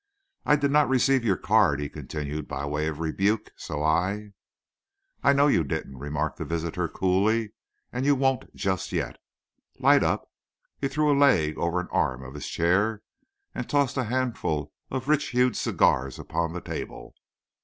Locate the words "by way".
2.47-2.87